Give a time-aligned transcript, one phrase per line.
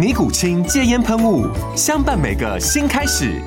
[0.00, 1.46] 尼古清戒烟喷雾，
[1.76, 3.38] 相伴每个新开始。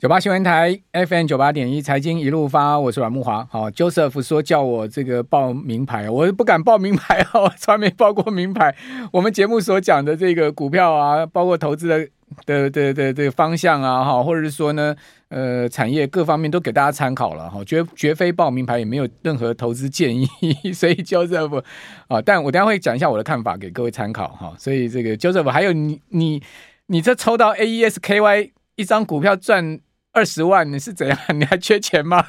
[0.00, 3.46] 九八新闻台 FM 九八点一，财经一路发，我是阮木华。
[3.48, 8.74] 好，Joseph 说叫我这个报名牌，我不敢报名牌啊，我从来没报过名牌。
[9.12, 12.08] 我们节目所讲的这个股票啊，包括投资的。
[12.46, 14.96] 的的的的方向啊，哈，或者是说呢，
[15.36, 20.28] 呃，产业各方面都给大家参考了哈，绝绝非报名牌，也没有任何投资建议，
[20.72, 21.60] 所以 Joseph
[22.06, 24.54] 啊，但我等下会讲一下我的看法给各位参考哈。
[24.56, 26.40] 所以这个 Joseph 还有你你
[26.86, 29.80] 你这抽到 AESKY 一张股票赚
[30.12, 31.18] 二十万，你是怎样？
[31.34, 32.24] 你还缺钱吗？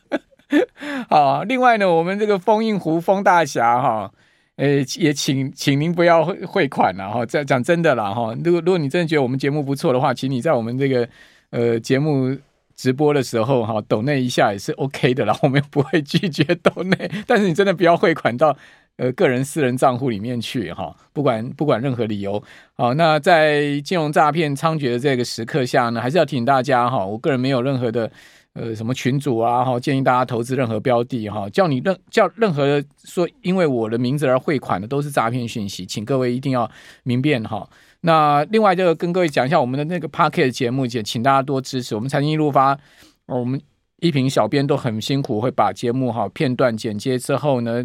[1.08, 4.12] 好，另外呢，我们这个封印湖风大侠哈。
[4.56, 7.24] 诶，也请请您不要汇汇款了哈。
[7.24, 11.08] 这讲真的啦哈，如果如果你真的觉得我们节目不错的话，请你在我们这个
[11.50, 12.36] 呃节目
[12.74, 17.10] 直播的时候哈，抖那一下也是 OK 的啦， 我们不会拒绝抖内。
[17.26, 18.56] 但是你真的不要汇款到
[18.96, 22.42] 呃个人私人账户里面去哈，不管不管任何理由。
[22.74, 28.10] 好，那在金融诈骗猖獗的这个时刻下呢，还是要提醒大家哈，我个人没有任何的。
[28.54, 29.64] 呃，什么群主啊？
[29.64, 36.68] 哈，建议大家投资任何标的哈，叫你任叫任何说，因为我的名字而汇款的都是诈骗讯息，请各位一定要
[37.04, 37.68] 明辨哈。
[38.00, 42.78] 那另外就跟各位讲一下我们的那个 Podcast 节目，也请大家多支持我们财经一路发，
[43.26, 43.60] 我们
[44.00, 47.84] 一平小编都很辛苦，会把节目哈片段剪接之后呢，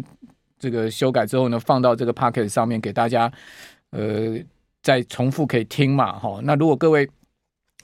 [0.58, 3.32] 这个修改之后呢，放到这个 Podcast 上面给大家，
[3.90, 4.38] 呃，
[4.82, 6.40] 再重复可以听嘛哈。
[6.42, 7.08] 那如果各位。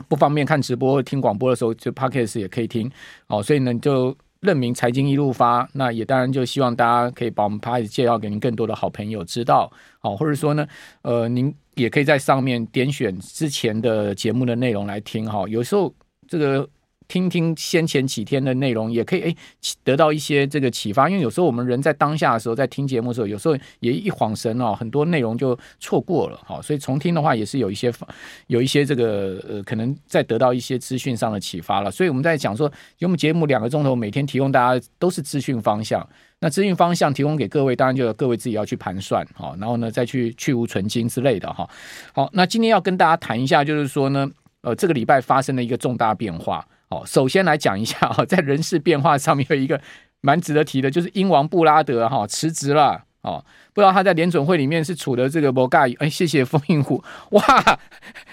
[0.08, 2.90] 不方便看直播或听广播的时候，就 Podcast 也可以听
[3.26, 3.42] 哦。
[3.42, 10.66] 所以呢，就任命财经一路发，那也当然就希望大家可以把我们 p a 介绍给您更多的好朋友知道好，或者说呢，
[11.02, 15.44] 呃，您也可以在上面点选之前的节目的内容来听哈。
[15.48, 15.94] 有时候
[16.26, 16.68] 这个。
[17.10, 19.36] 听听先前几天的内容，也可以诶
[19.82, 21.10] 得到一些这个启发。
[21.10, 26.62] 因为有时候我们人在当下的时候，在听节目的时候，有时候也一晃神哦，很多内容就错过了哈。
[26.62, 27.92] 所以重听的话，也是有一些
[28.46, 31.90] 有一些这个呃，可能再得到一些资讯上的启发了。
[31.90, 36.08] 所以我们在讲说，因为我们节目两个钟头，每天提供大家都是资讯方向。
[36.38, 41.68] 那资讯方向提供给各位，当然就要各位自己要去盘算哈，然后呢再去去无存菁之类的哈。
[42.14, 44.30] 好，那今天要跟大家谈一下，就是说呢，
[44.62, 46.64] 呃，这个礼拜发生了一个重大变化。
[46.90, 49.80] 哦，首先来讲一下 哈，在人事变化上面有一个
[50.20, 57.78] 蛮值得提的，就是英王布拉德哈辞职了哦，不知道他在联准会里面是处的这个摩盖，哎，谢谢风印虎， 哇，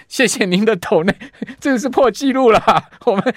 [0.07, 1.13] 谢谢您的抖内，
[1.59, 2.59] 这个是破纪录了，
[3.05, 3.35] 我们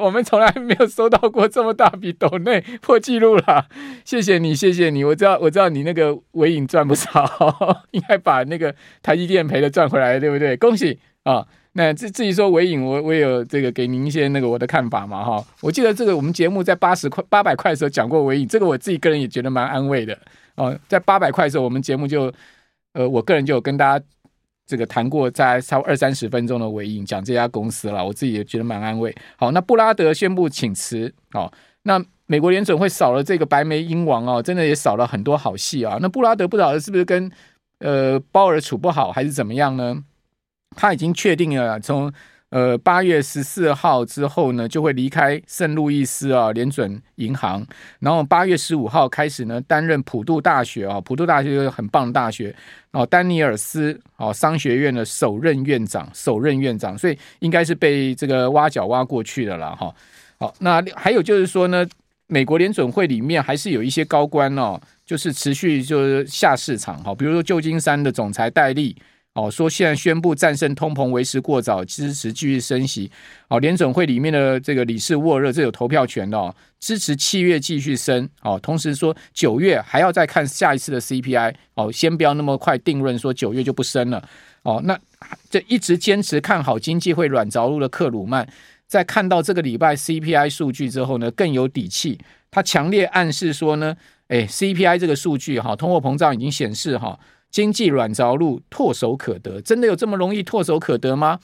[0.00, 3.66] 我们从来没有收到过这么大笔抖内，破纪录了，
[4.04, 10.56] 谢谢你，谢谢你，我知道我知道你那个尾影赚不少，应该把那个台积电赔的赚回来，对不对？
[10.56, 11.34] 恭喜啊！
[11.34, 15.44] 哦那至至于说尾影，我我有这个给您一些那个我的看法嘛哈。
[15.60, 20.16] 我记得这个我们节目在八十块八百块的时候讲过尾影，这个我自己个人也觉得蛮安慰的
[20.56, 20.78] 哦。
[20.86, 22.30] 在八百块的时候，我们节目就
[22.92, 24.04] 呃，我个人就有跟大家
[24.66, 29.14] 这个谈过，在超二三十分钟的尾影讲这家公司了，我自己也觉得蛮安慰。
[29.36, 31.50] 好，那布拉德宣布请辞哦。
[31.84, 35.98] 那美国联准会少了这个白眉鹰王哦，真的也少了很多好戏啊。
[36.02, 37.30] 那布拉德不晓得是不是跟
[37.78, 40.04] 呃鲍尔处不好，还是怎么样呢？
[40.76, 42.12] 他已经确定了，从
[42.50, 47.66] 呃八月十四号之后呢，就会离开圣路易斯啊联准银行，
[48.00, 52.54] 然后八月十五号开始呢，担任普渡大学啊，普渡大学是很棒的大学
[52.90, 59.94] 哦，丹尼尔斯哦商学院的首任院长，首任院长，所以应该是被这个挖角挖过去的了哈。
[60.38, 61.86] 好，那还有就是说呢，
[62.26, 68.94] 美国联准会里面还是有一些高官哦，就是持续就是下市场哈，比如说旧金山的总裁戴利。
[69.34, 73.10] 哦，说现在宣布战胜通膨为时过早，支持继续升息。
[73.48, 78.28] 哦，联准会里面的这个理事沃热，这有投票权的哦，支持七月继续升。
[78.42, 81.54] 哦，同时说九月还要再看下一次的 CPI。
[81.74, 84.22] 哦，先不要那么快定论说九月就不升了。
[84.64, 84.98] 哦，那
[85.48, 88.46] 这一直坚持看好经济会软着陆的克鲁曼，
[88.86, 92.18] 在看到这个礼拜 CPI 数据之后呢，更有底气。
[92.50, 93.96] 他强烈暗示说呢，
[94.28, 97.18] 哎，CPI 这个数据哈，通货膨胀已经显示哈，
[97.52, 99.60] 经济软着陆，唾手可得。
[99.60, 101.38] 真的有这么容易唾手可得吗？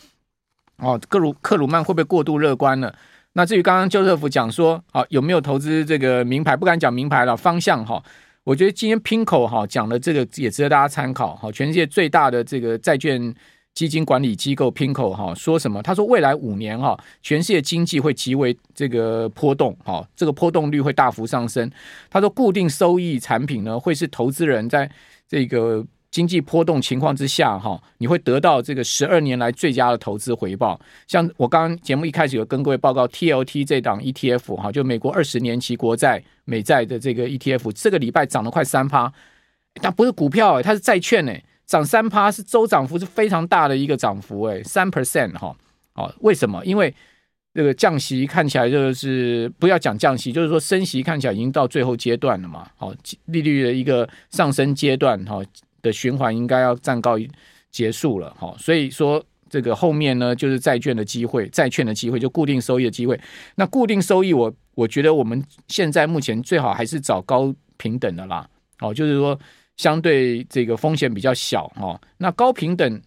[0.79, 2.93] 哦，克鲁克鲁曼会不会过度乐观了？
[3.35, 6.57] 那至于刚刚邱特福讲说，好有没有投资这个名牌？
[6.57, 8.03] 不敢讲名牌了，方向哈。
[8.43, 11.37] 我觉得今天 Pinko 哈讲的这个也值得大家参考。
[11.37, 13.33] 哈，全世界最大的这个债券。
[13.75, 15.81] 基金管理机构 Pinko 哈说什么？
[15.81, 21.71] 他说未来五年哈，全世界经济会极为这个波动哈，这个波动率会大幅上升。
[22.11, 24.91] 他说固定收益产品呢，会是投资人在
[25.29, 30.81] 这个经济波动情况之下哈，你会得到这个十二年来最佳的投资回报。
[31.07, 39.13] 像我刚刚节目一开始有跟各位报告 TLT 这档 ETF 哈，就美国二十年期国债美债的这个 ETF，这个礼拜涨了快三趴，
[39.83, 41.43] 但不是股票哎，它是债券哎。
[41.67, 45.55] 涨三趴是周涨幅是非常大的一个涨幅，哎，三 percent 哈，
[45.93, 46.65] 哦，为什么？
[46.65, 46.95] 因为
[47.53, 52.95] 这个降息看起来就是不要讲降息，就是说升息看起来已经到最后阶段了嘛，好，
[53.27, 55.43] 利率的一个上升阶段哈
[55.83, 57.17] 的循环应该要暂告
[57.71, 63.21] 结束了，哈，所以说这个后面呢就是债券的机会，债券的机会就固定收益的机会。
[63.57, 68.49] 那固定收益我，我我觉得我们现在目前最好还是找高评等的啦，
[68.81, 69.39] 哦，就是说。
[69.79, 73.01] 相对这个风险比较小哦，那高评等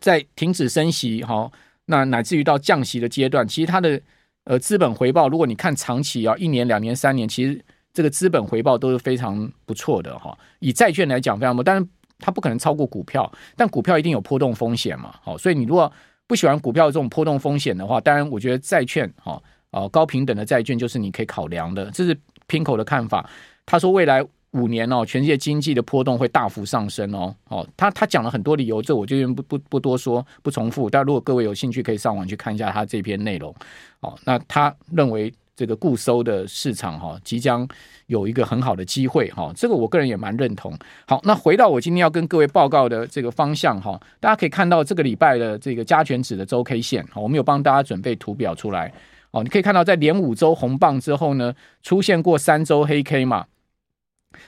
[0.00, 1.50] 在停止升息哈，
[1.86, 3.98] 那乃至于到降息的阶段，其实它的
[4.44, 7.58] 呃资本回报，如果你看长期啊，一年、两年、三年，其实
[7.92, 10.36] 这个资本回报都是非常不错的哈。
[10.60, 11.86] 以债券来讲非常不，但是
[12.18, 15.92] 它不可能超过股票，但股票一定有波动风险嘛，好，所以你如果
[16.26, 22.18] 不喜欢股票这种波动风险的话，当然我觉得债券哈啊高平等的债券就是你可以考量的，这是
[22.48, 23.28] Pinco 的看法。
[23.66, 24.26] 他说未来。
[24.52, 27.34] 五年哦，全世界经济的波动会大幅上升哦。
[27.48, 30.90] 哦，他他讲了很多理由，这我就不不不多说，不重复。
[30.90, 33.50] 但如果各位有兴趣，可以上网去看一下他这篇内容。
[34.00, 37.64] 哦，那他认为这个固收的市场哈，即将
[38.08, 39.52] 有一个很好的机会哈。
[39.54, 40.76] 这个我个人也蛮认同。
[41.06, 48.92] 好，那回到我今天要跟各位报告的这个方向哈，大家可以看到这个礼拜的这个加权指的周 K 线，我们有帮大家准备图表出来。
[49.30, 53.46] 哦，你可以看到在连五周红棒之后呢，出现过三周黑 K 嘛。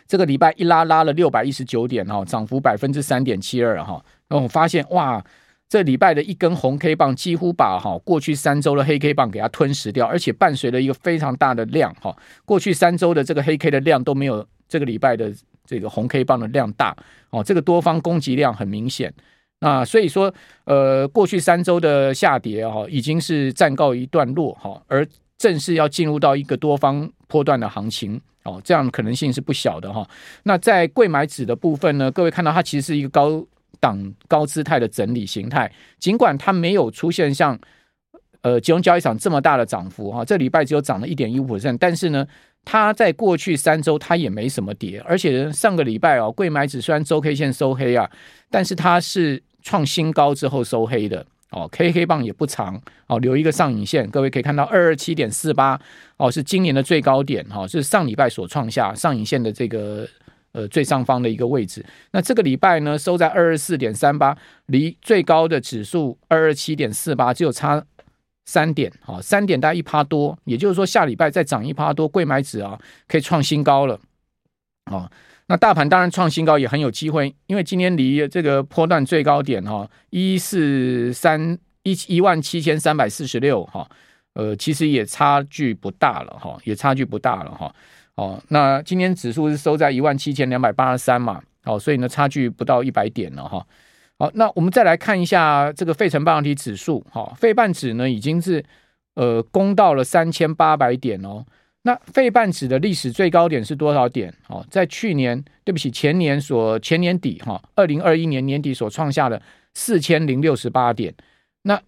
[0.08, 4.04] 这个礼拜一拉拉了六百一十九点哈，涨幅百分之三点七二哈。
[4.30, 5.24] 那我发现哇，
[5.74, 12.16] 这礼拜的一根红 K 棒几乎把哈过去三周的黑 K 棒给它吞噬掉，而且伴随了一个非常大的量哈。
[12.44, 15.34] 过去三周的这个黑 K 的量都没有这个礼拜的
[15.66, 16.96] 这个红 K 棒的量大
[17.30, 17.42] 哦。
[17.42, 19.12] 这个多方攻击量很明显。
[19.58, 20.32] 那所以说，
[20.62, 25.04] 呃，过去三周的下跌哈已经是暂告一段落哈，而
[25.36, 28.20] 正式要进入到一个多方波段的行情。
[28.44, 30.06] 哦，这样可能性是不小的哈。
[30.44, 33.44] 那在柜买指的部分呢，各位看到它其实是一个高
[33.84, 37.58] 档高姿态的整理形态，尽管它没有出现像
[38.40, 42.26] 呃集中交易场这么大的涨幅哈，这礼拜只有涨了一点一五%，但是呢，
[42.64, 48.10] 它在过去三周它也没什么跌，而且上个礼拜哦，贵买指虽然周 K 线收黑啊，
[48.50, 51.26] 但是它是创新高之后收黑的。
[51.50, 55.80] 哦，K 黑棒也不长，哦，留一个上影线，各位可以看到二二七点四八，
[56.16, 60.04] 哦，是今年的最高点，哈、是上礼拜所创下上影线的这个
[60.54, 61.84] 呃最上方的一个位置。
[62.12, 64.34] 那这个礼拜呢，收在二二四点三八，
[64.66, 67.84] 离最高的指数二二七点四八只有差
[68.46, 74.00] 三点，哦，三点大概一趴多，也就是说下礼拜再涨一趴多，柜买指啊可以创新高了，
[74.90, 75.10] 哦。
[75.46, 83.86] 那大盘当然创新高也很有机会，因为今天离这个波段最高点哈一四三一一万七千三百四十六哈，
[84.32, 87.74] 呃，其实也差距不大了哈，也差距不大了哈。
[88.16, 93.66] 哦，那今天指数是收在一万七千两百八十三嘛，哦，所以呢差距不到一百点了哈。
[94.18, 98.64] 好，那我们再来看一下这个费城半导体指数哈，费半指呢已经是
[99.14, 101.44] 呃攻到了三千八百点哦。
[101.82, 104.32] 那费半指的历史最高点是多少点？
[104.48, 109.42] 哦，在去年，对不起，前年所前年底哈，二零二一年年底所创下的
[109.74, 111.12] 四千零六十八点。
[111.62, 111.78] 那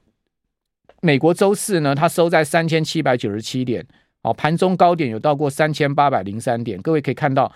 [1.00, 3.86] 美国周四呢，它收在三千七百九十七点，
[4.26, 6.80] 哦，盘中高点有到过三千八百零三点。
[6.82, 7.50] 各位可以看到，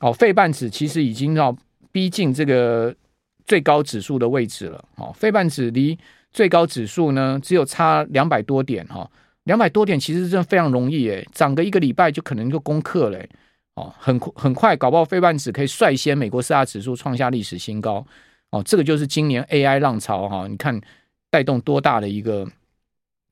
[0.00, 1.54] 哦，费半指其实已经要
[1.92, 2.94] 逼近这个
[3.46, 4.82] 最高指数的位置了。
[4.96, 5.98] 哦，费半指离
[6.32, 9.08] 最高指数呢，只有差两百多点哈。
[9.44, 13.18] 两百多点其实真的非常容易诶，涨个一个礼拜就可能就攻克了
[13.74, 18.02] 哦，很很快搞不好费半指可以率先美国四大指数创下历史新高
[18.48, 20.80] 哦，这个就是今年 AI 浪潮哈，你看
[21.30, 22.48] 带动多大的一个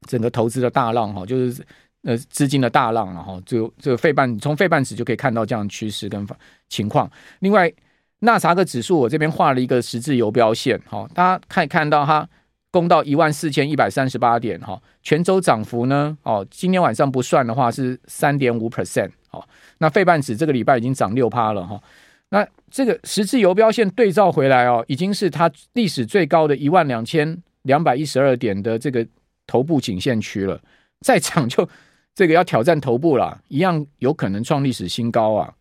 [0.06, 1.64] 整个投资的大浪哈，就是
[2.02, 6.26] 呃资金的大浪了哈，就这个费半从费半指就可以看到这样趋势跟
[6.68, 7.10] 情况。
[7.40, 7.72] 另外
[8.20, 12.28] 纳斯达克指数我这边画了一个十字游标线哈，大家可以看到它
[12.70, 19.44] 攻到一万四千一百三十八点哈，全周涨幅呢哦，今天晚上不算的话是三点五 percent 哦，
[19.78, 21.80] 那费半指这个礼拜已经涨六趴了哈，
[22.30, 29.06] 那这个十字游标线对照回来哦，已经是它历史最高的一万两千两百一十二点的这个
[29.46, 30.58] 头部颈线区了，
[31.00, 31.68] 再涨就
[32.14, 35.52] 这个要挑战头部了，一样有可能创历史新高啊！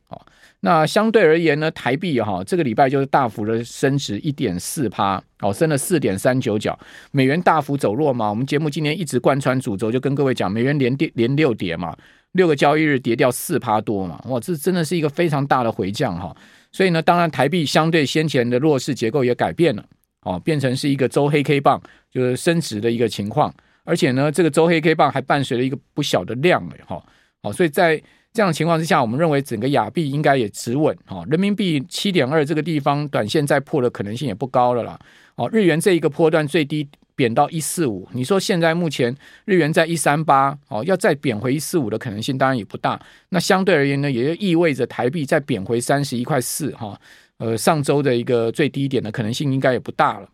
[0.64, 6.78] 那相对而言呢，台币哈这个礼拜就是大幅的升值一点四趴，哦，升了四点三九角。
[7.12, 11.98] 美元大幅走弱嘛，我们节目今天一直贯穿主轴，就跟各位讲，美元连跌连六跌嘛，
[12.34, 16.36] 六个交易日跌掉四趴多嘛，哇，这真的是一个非常大的回降哈。
[16.72, 19.84] 所以呢，当然台币相对先前的弱势结构也改变了，
[20.22, 21.82] 哦，变成是一个周黑 K 棒
[22.12, 23.52] 就是升值的一个情况，
[23.92, 27.04] 而且呢，这个周黑 K 棒还伴随了一个不小的量哎哈，
[27.44, 28.02] 好，所以在。
[28.34, 34.98] 这样的情况之下，我们认为整个亚币应该也止稳哈，人民币七点二这个地方短线再破的可能性也不高了啦。
[35.36, 42.98] 哦，日元这一个波段最低贬到一四五，你说现在目前日元在一三八，哦，要再贬回一四五的可能性当然也不大。
[43.28, 46.98] 那相对而言呢，也就意味着台币再贬回三十一块四哈，
[47.40, 50.30] 呃，上周的一个最低点的可能性应该也不大了。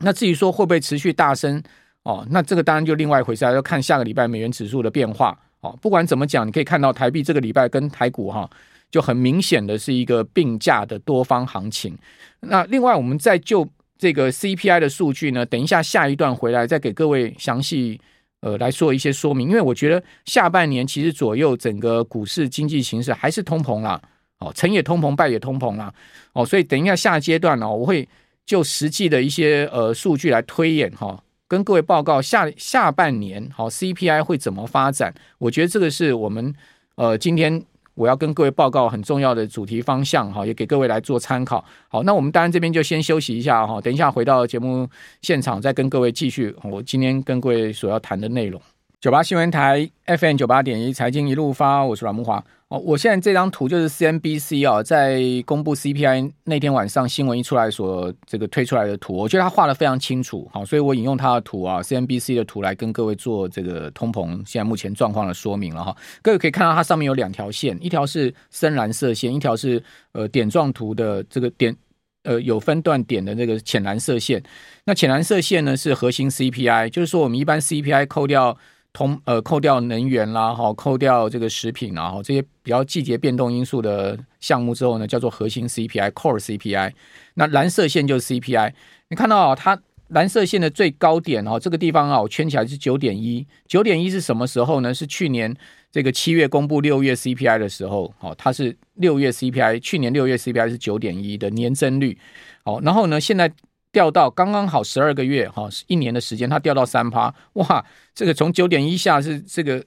[0.00, 1.62] 那至于说会不会持续大升
[2.04, 5.38] 哦，那这个当然就另外一回事，要看下个礼拜美元指数的变化。
[5.60, 8.48] 哦，不管怎么讲，你可以看到台币这个礼拜跟台股哈，
[8.90, 11.96] 就很明显的是一个并驾的多方行情。
[12.40, 17.98] 那另外，我们再就这个 CPI 的数据呢，等一下下一段回来再给各位详细
[18.40, 19.48] 呃来说一些说明。
[19.48, 23.98] 因为我觉得下半年其实左右整个股市经济形势还是通膨啦，
[24.40, 25.90] 哦，成也通膨，败也通膨啦，
[26.34, 28.06] 哦，所以等一下下阶段呢，我会
[28.44, 31.18] 就实际的一些呃数据来推演哈。
[31.46, 35.14] 跟各位报告下下半年好 CPI 会怎么发展？
[35.38, 36.54] 我觉得这个是我们
[36.96, 37.62] 呃今天
[37.94, 41.64] 我要跟各位报告很重要的主题方向哈，也给各位来做参考。
[41.88, 44.88] 好，那我们当然这边就先休息一下哈，等一下回到节目
[45.22, 48.60] 现场再跟各位继续我今天跟各位所要谈的内容。
[49.04, 52.42] 九八新闻台 FM 九八点一财经一路发，我是阮慕华。
[52.68, 65.94] 哦，我现在这张图就是 CNBC 啊，在公布 CPI 那天晚上新闻一出来所这个推出来的图，我觉得他画得非常清楚，好，所以我引用他的图啊，CNBC 的图来跟各位做这个通膨现在目前状况的说明了哈。
[66.22, 71.76] 各位可以看到它上面有两条线，一条是深蓝色线，一条是呃点状图的这个点
[72.22, 74.42] 呃有分段点的那个浅蓝色线。
[74.86, 78.56] 那浅蓝色线呢是核心 CPI，就是说我们一般 CPI 扣掉。
[78.94, 86.92] 通呃扣掉能源啦，哈，扣掉这个食品啊，哈，这些比较季节变动因素的项目之后呢，叫做核心 CPI（Core CPI）。
[87.34, 88.72] 那蓝色线就是 CPI。
[89.10, 89.76] 你看到啊，它
[90.08, 93.44] 蓝色线的最高点哦，这个地方啊，我圈起来是九点一。
[93.66, 94.94] 九点一是什么时候呢？
[94.94, 95.52] 是去年
[95.90, 102.16] 这个七月公布六月 CPI 的时候，哦，它是六月 CPI，去年六月 CPI 是九点一的年增率。
[102.64, 103.52] 好，然后呢，现在。
[103.94, 109.82] 掉到刚刚好十二个月哈，一年的时间，它掉到三趴，哇，这个从九点一下是这个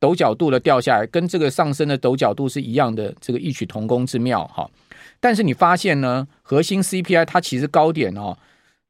[0.00, 4.68] 陡角度的掉下来，跟这个上升的陡角度是一样的，这个异曲同工之妙哈。
[5.20, 8.36] 但是你发现呢，核心 CPI 它其实高点哦，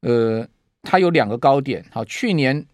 [0.03, 0.47] 呃，
[0.83, 2.65] 它有两个高点，好，去年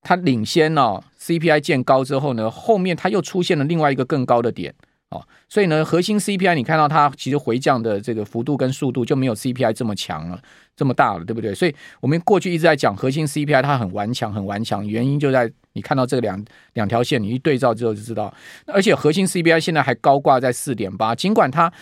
[0.00, 4.74] 它领先哦，CPI 见高之后呢，后面它又出现了另外一个更高的点。
[5.10, 10.38] 哦，所以呢，核心 CPI 你看到它其实回降的这个幅度跟速度就没有 CPI 这么强了，
[10.76, 11.54] 这么大了，对不对？
[11.54, 18.32] 所以我们过去一直在讲核心 CPI 它很顽强，很顽强，原因就在你看到这两两条线，你一对照之后就知道。
[18.66, 21.72] 而且核心 CPI 现在还高挂在四点八，尽管它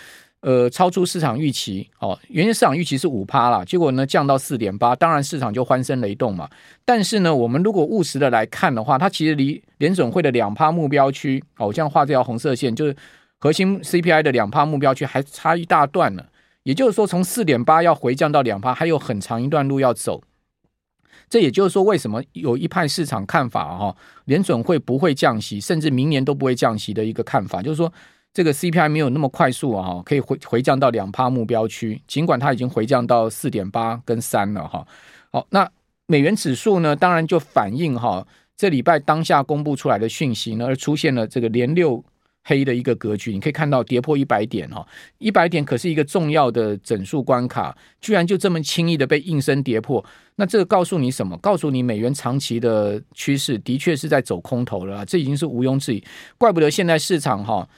[0.40, 6.48] 呃超出市场预期哦，原先市场预期是五趴啦，结果呢降到四点八，当然市场就欢声雷动嘛。
[6.84, 12.96] 但是呢，我们如果务实的来看的话，它其实离联准会的两趴目标区哦，我这样画这条红色线就是。
[13.38, 16.24] 核心 CPI 的两趴目标区还差一大段呢，
[16.62, 20.22] 也就是说，从四点八要回降到两趴，还有很长一段路要走。
[21.28, 27.92] 这也就是说，为什么有一派市场看法哈，联准会不会降息，甚至明年都不会降息的一个看法，就是说，
[28.36, 34.86] 这个 CPI 没有那么快速啊，可以回回降到两趴目标区，尽管它已经回降到四点八跟三了哈。
[35.32, 35.66] 好，那
[36.06, 42.04] 美元指数呢，当然就反映哈，这礼拜当下公布出来的讯息呢，而出现了这个连六。
[42.48, 44.86] 黑的一个格局，你可以看到跌破一百点哈，
[45.18, 50.04] 一百点可是一个重要的整数关卡，居然就这么轻易的被应声跌破，
[50.36, 51.36] 那这个告诉你什么？
[51.38, 56.04] 告诉你美元长期的趋势的确是在走空头了，这已经是毋庸置疑。
[56.38, 57.68] 怪不得现在市场哈，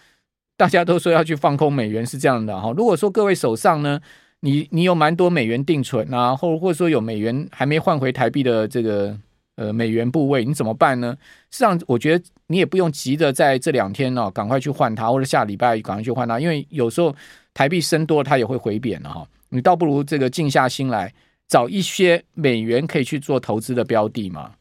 [0.59, 2.71] 大家都说要去放空美元是这样的哈。
[2.77, 3.99] 如果说各位手上呢，
[4.41, 9.19] 你你有蛮多美元定存啊，或或者说有美元还没换回台币的这个。
[9.59, 11.19] 呃，美元部位你怎么办呢？
[11.50, 17.12] 实际上，我觉得你也不用急着在这两天哦，赶快去换它，或者下礼拜赶快去换它，因为有时候
[17.53, 19.27] 台币升多，它也会回贬的哈。
[19.49, 21.12] 你倒不如这个静下心来，
[21.49, 24.53] 找一些美元可以去做投资的标的嘛。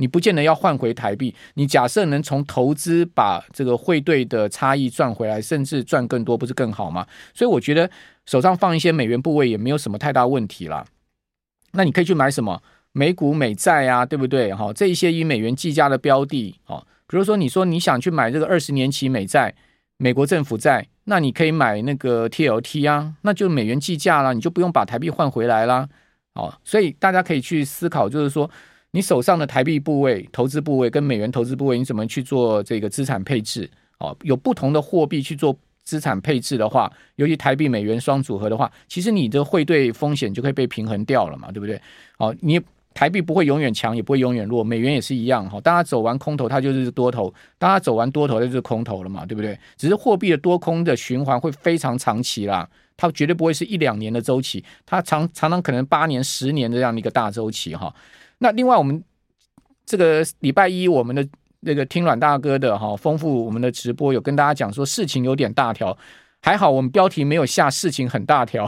[0.00, 7.04] 你不见得要换回台币，你假设能从投资把这个汇兑的差异赚回来，甚至赚更多，不是更好吗？
[7.34, 7.90] 所以我觉得
[8.24, 10.86] 手上放一些美元部位也没有什么太大问题啦。
[11.72, 12.62] 那你可以去买什么
[12.92, 14.54] 美股、美债啊，对不对？
[14.54, 19.52] 哈，这一些以美元计价的标的，哦，比如说你说你想去买这个二十年期美债、
[19.96, 25.88] 美国政府债，那你可以买那个 TLT 啊，那就美元计价啦，你就不用把台币换回来啦。
[26.34, 28.48] 哦，所以大家可以去思考，就是说。
[28.92, 33.70] 你手上的台币部位、投资部位跟美元投资部位，你怎么去做这个资产配置？
[33.98, 41.80] 哦，有不同的货币去做资产配置的话，尤其台币美元双组合的话，其实你的汇兑风险就可以被平衡掉了嘛，对不对？
[42.18, 42.60] 哦，你
[42.94, 45.60] 台币不会永远强，也不会永远弱，美元也是一样哈。
[45.60, 49.58] 当它走完空头，它就是多头；当它走完多头，它就是空头了嘛，对不对？
[49.76, 57.92] 只是货币的多空的循环会非常长期啦，它绝对不会是一两年的周期，它常常常可能八年、十年的这样的一个大周期哈。
[58.38, 59.02] 那另外，我们
[59.84, 61.26] 这个礼拜一，我们的
[61.60, 65.96] 那个听阮大哥的哈，丰富我们的直播，有跟大家讲说事情有点大条，
[66.40, 68.64] 还好我们标题没有下事情很大条。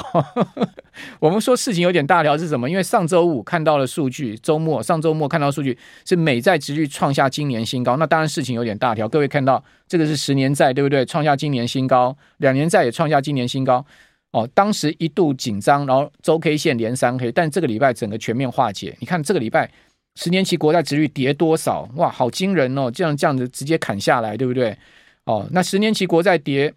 [1.21, 2.69] 我们说事情有点大条是什么？
[2.69, 9.09] 因为上周五看到了数据，周末上周末看到数据是美债殖率创下今年新高，那当然事情有点大条。
[9.09, 11.07] 各位看到这个是十年债对不对？
[11.07, 13.87] 创下今年新高，两年债也创下今年新高。
[14.33, 18.97] 哦，当时一度紧张，然后周 K 线连三黑，但这个礼拜整个全面化解。
[19.01, 19.69] 你看这个礼拜
[20.15, 21.89] 十年期国债殖率跌多少？
[21.97, 22.89] 哇，好惊人哦！
[22.89, 24.79] 这样这样子直接砍下来，对不对？
[25.25, 26.73] 哦，那十年期国债跌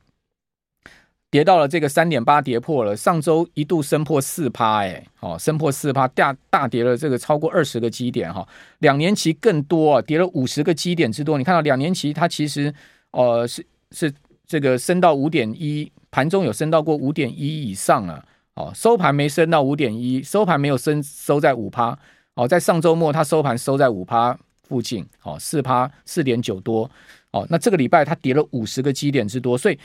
[1.29, 2.97] 跌到了这个三点八，跌破了。
[2.97, 8.47] 上周一度升破四趴，哎，哦，升破四趴，大大跌了这个超过二十个基点哈、哦。
[8.79, 11.37] 两年期更多，跌了五十个基点之多。
[11.37, 12.73] 你看到两年期它其实
[13.11, 14.11] 呃是是
[14.47, 15.91] 这个升到五点一。
[16.13, 21.97] 盘中有升到过五点一以上啊，哦，收盘没升到五点一，收盘没有升，收在五趴，
[22.35, 26.87] 哦，在上周末它收盘收在五趴附近，哦，四趴四点九多，
[27.31, 29.79] 哦，那这个礼拜它跌了五十个基点之多，所以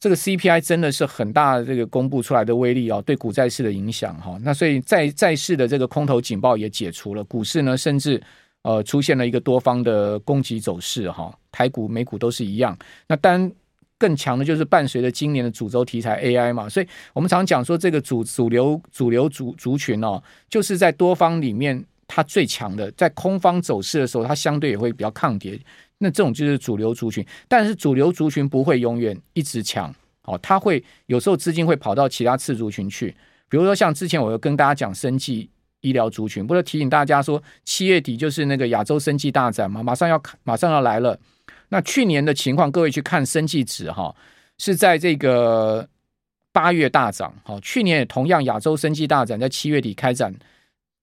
[0.00, 8.18] 这个 CPI 真的是很大的这个公布出来的威力哦，对股债市的影响哈，那所以债债市的这个空头警报也解除了，股市呢甚至
[8.62, 12.74] 呃出现了一个多方的攻击走势哈，台股美股都是一样，
[13.06, 13.52] 那单。
[13.98, 25.58] 更强的就是伴随着今年的主轴题材 AI 嘛，所以我们常讲说这个主主流主流族族群哦，就是在多方里面它最强的，在空方走势的时候，它相对也会比较抗跌。
[25.98, 33.14] 那这种就是主流族群，但是主流族群不会永远一直强哦，它会有时候资金会跑到其他次族群去，
[33.48, 35.48] 比如说像之前我有跟大家讲生技
[35.80, 41.18] 医疗族群，不是提醒大家说七月底就是那个亚洲生技大展嘛，马上要马上要来了。
[41.74, 44.14] 那去年的情况，各位去看生技指哈，
[44.58, 45.84] 是在这个
[46.52, 47.34] 八月大涨。
[47.42, 50.32] 好，去年也同样亚洲生技大展在七月底开展，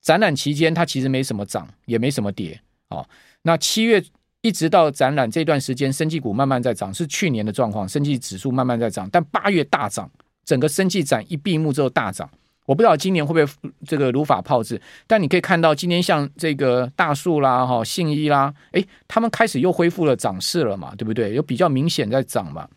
[0.01, 2.57] 展览期间它其实没什么涨，也没什么跌。
[2.87, 3.05] 好，
[3.41, 4.01] 那七月
[4.39, 9.09] 一直到展览这段时间，生技股慢慢在涨，是去年的状况，生技指数慢慢在涨。
[9.11, 10.09] 但八月大涨，
[10.45, 12.29] 整个生技展一闭幕之后大涨。
[12.65, 21.33] 我不知道今年会不会这个如法炮制，但你可以看到今天像这个大树啦、哈信一啦，诶，他们开始又恢复了涨势了嘛，对不对？
[21.33, 22.67] 有比较明显在涨嘛。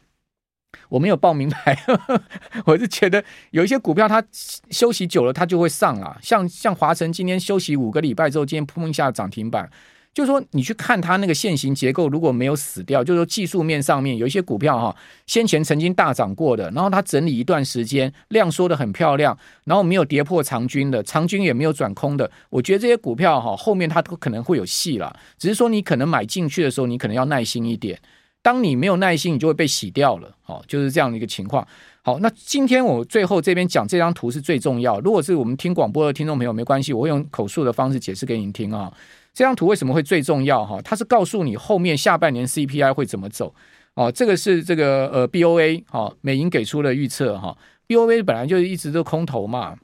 [0.88, 1.76] 我没有报名牌，
[2.66, 4.22] 我是觉得有一些股票它
[4.70, 6.18] 休息久了，它就会上啊。
[6.20, 9.70] 像像华晨今天休息五个礼拜之后，今天砰一下涨停板。
[10.14, 14.96] 就是说，你去看它那个线型结构，如果没有死掉，就是说技术面上面有一些股票哈，
[15.26, 25.14] 先前曾经大涨过的，然后它整理一段时间，量缩得很漂亮，然后没有跌破长均的，长均也没有转空的，我觉得这些股票哈，后面它都可能会有戏了。
[25.36, 27.98] 只是说你可能买进去的时候，你可能要耐心一点。
[28.40, 30.30] 当你没有耐心，你就会被洗掉了。
[30.46, 31.66] 哦，就是这样的一个情况。
[32.02, 35.00] 好，那今天我最后这边讲这张图是最重要。
[35.00, 38.92] 如果是我们听广播的听众朋友，没关系，我会用口述的方式解释给你听啊。
[39.34, 40.64] 这张图为什么会最重要？
[40.64, 43.52] 哈，它是告诉你后面下半年 CPI 会怎么走。
[43.94, 47.56] 哦，这个是这个呃 BOA 哈，美银给出的预测哈。
[47.86, 49.76] BOA 本来就是一直都空头嘛，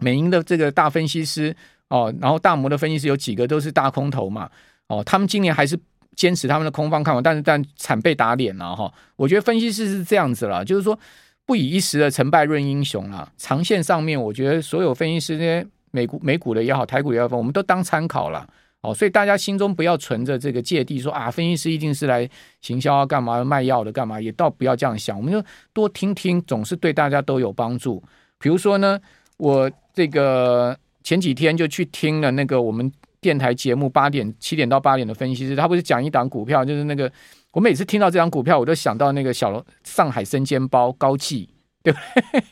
[0.00, 1.54] 美银的这个大分析师
[1.88, 4.48] 哦，然后大摩的分析师有几个都是大空头嘛。
[4.86, 5.78] 哦，他们今年还是
[6.16, 8.92] 坚持他们的空方看法，但是但惨被打脸了哈。
[9.16, 10.98] 我觉得分析师是这样子了，就是说
[11.44, 13.30] 不以一时的成败论英雄了。
[13.36, 18.48] 长线上面，我觉得所有分析师这些美股美股的也好，台股也好，我们都当参考了。
[18.82, 22.28] 哦，所以大家心中不要存着这个芥蒂，说啊，分析师一定是来
[22.62, 25.14] 行销啊，干嘛卖药的，干嘛也倒不要这样想。
[25.16, 25.42] 我们就
[25.74, 28.02] 多听听，总是对大家都有帮助。
[28.38, 28.98] 比如说呢，
[29.36, 32.90] 我这个前几天就去听了那个我们
[33.20, 37.12] 电台节目八点七点到八点的分析师，他不是讲一档股票，就是那个
[37.52, 41.46] 我每次听到这档股票，我都想到那个小上海生煎包高记
[41.82, 41.98] 对不
[42.32, 42.42] 对？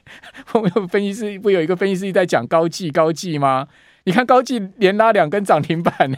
[0.52, 3.66] 我们有分析师不有一个分析师在讲高技高技吗？
[4.08, 6.16] 你看高技连拉两根涨停板呢，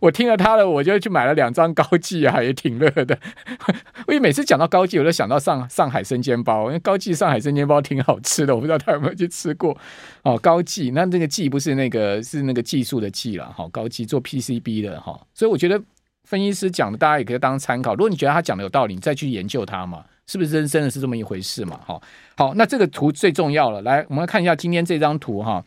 [0.00, 3.18] 我听了他的，我就去买了两张高技啊，也挺乐的。
[4.08, 9.76] 因为每次讲到高技，我都想到上上海生煎包，因为高技上海生煎包挺好吃的，我不知道他有没有去吃过。
[10.22, 15.78] 哦，高技那这个技不是那个是那个技术的技了，好，高技做 PCB 的哈，所以我觉得
[16.24, 17.92] 分析师讲的，大家也可以当参考。
[17.94, 21.78] 如果你觉得他讲的有道理，你再去研究他嘛，是不是真真的是这么一回事嘛？
[21.84, 22.00] 好，
[22.34, 25.62] 好，那这个图最重要了，来，我们来看一下今天这张图哈。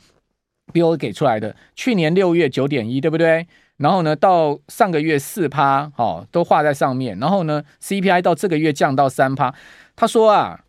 [0.71, 3.45] BO 给出来的，去年六月九点一，对不对？
[3.78, 7.17] 然后呢，到上个月四趴，哦，都画在上面。
[7.19, 9.54] 然后呢，CPI 到这个月降到三趴。
[9.95, 10.63] 他说啊，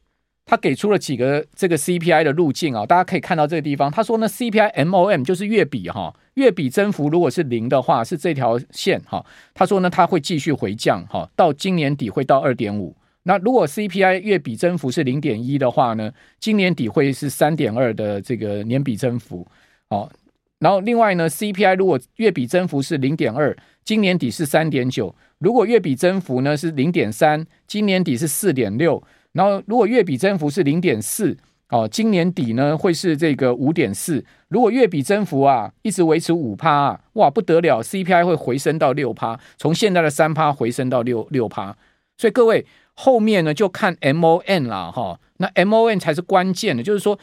[0.46, 3.90] 他给出了几个这个 CPI 的路径啊，大家可以看到这个地方。
[3.90, 9.24] 他说呢，CPI MOM 就是月比哈，月比增幅如果是零的话，是这条线哈。
[9.52, 12.96] 他说呢，它会继续回降哈，到今年底会到二点五。
[13.24, 19.46] 那如果 CPI 月比增幅是零点一的话呢，今年底会是三点二的这个年比增幅。
[19.90, 20.10] 哦，
[20.58, 28.98] 然后另外呢，CPI 如果月比增幅是零点二，今年底是三点九；如果月比增幅呢是零点三，今年底是四点六；
[29.32, 31.36] 然后如果月比增幅是零点四，
[31.68, 34.24] 哦，今年底呢会是这个五点四。
[34.48, 41.76] 如果月比增幅啊一直维持五趴啊，哇不得了，CPI 会回升到六趴，从现在的三趴回升到六六趴。
[42.16, 47.18] 所以各位后面呢就看 MON 啦，哈、那 MON 才是关键的，就是说。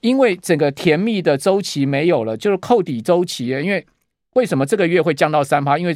[0.00, 3.48] 因为整个甜蜜的周期没有了，就是扣底周期。
[3.48, 3.84] 因为
[4.34, 5.78] 为什么这个月会降到三趴？
[5.78, 5.94] 因为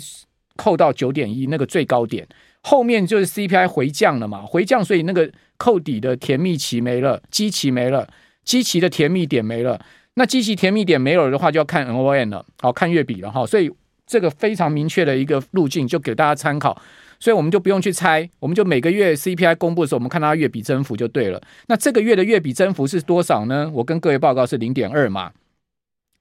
[0.56, 2.26] 扣到九点一那个最高点，
[2.62, 8.08] 后面就是 CPI 回降了嘛，回降，所以那个扣底的甜蜜期没了，基期没了，
[8.44, 9.80] 基期的甜蜜点没了。
[10.14, 13.46] 那基期甜蜜点没有了的话，就要看 N O N 了，好，看月比了哈。
[13.46, 13.70] 所以
[14.06, 16.80] 这个非常明确的一个路径，就给大家参考。
[17.20, 21.40] 所以我们就不用去猜，我们就每个月 CPI 公布的时候，我们看它月比增幅就对了。
[21.66, 23.70] 那这个月的月比增幅是多少呢？
[23.74, 25.30] 我跟各位报告是零点二嘛，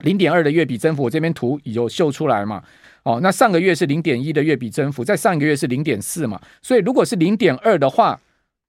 [0.03, 2.62] 零点二的月比增幅，我这边图有秀出来嘛。
[3.03, 6.39] 哦，那上个月是零点一的月比增幅，在上一个月是零点四嘛。
[6.62, 8.19] 所以如果是零点二的话，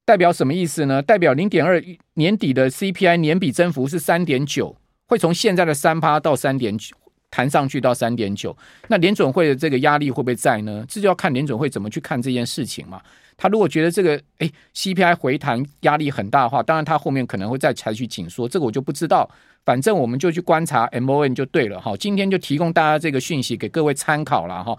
[0.06, 1.02] 代表什么意思呢？
[1.02, 1.82] 代表零点二
[2.14, 6.96] 年底的 CPI 年比增幅是三点九，会从现在的三趴到三点九。
[7.30, 8.56] 弹上去到三点九，
[8.88, 10.84] 那联准会的这个压力会不会在呢？
[10.88, 13.00] 这就要看联准会怎么去看这件事情嘛。
[13.36, 19.30] 他如果觉得这个诶 CPI 回弹压力很大的话，当然他后面可能会再采取紧缩，这个我就不知道。
[19.62, 21.94] 反正我们就去观察 MON 就对了哈。
[21.96, 24.76] 今天就提供大家这个讯息给各位参考了哈。